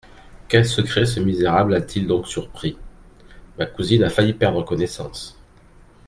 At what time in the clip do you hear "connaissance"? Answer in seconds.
4.65-5.37